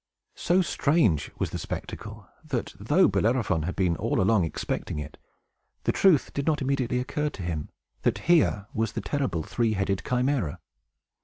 [0.41, 5.19] So strange was the spectacle, that, though Bellerophon had been all along expecting it,
[5.83, 7.69] the truth did not immediately occur to him,
[8.01, 10.57] that here was the terrible three headed Chimæra.